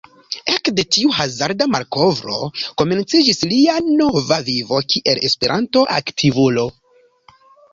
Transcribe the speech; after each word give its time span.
Ekde 0.51 0.83
tiu 0.95 1.11
hazarda 1.17 1.67
malkovro 1.73 2.39
komenciĝis 2.83 3.43
lia 3.51 3.75
nova 4.01 4.41
vivo 4.49 4.81
kiel 4.95 5.23
Esperanto-aktivulo. 5.31 6.67